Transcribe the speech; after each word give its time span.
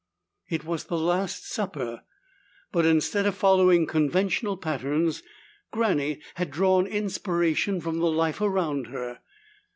It 0.49 0.65
was 0.65 0.85
The 0.85 0.97
Last 0.97 1.47
Supper, 1.47 2.01
but 2.71 2.87
instead 2.87 3.27
of 3.27 3.35
following 3.35 3.85
conventional 3.85 4.57
patterns, 4.57 5.21
Granny 5.69 6.19
had 6.37 6.49
drawn 6.49 6.87
inspiration 6.87 7.79
from 7.79 7.99
the 7.99 8.09
life 8.09 8.41
around 8.41 8.87
her. 8.87 9.19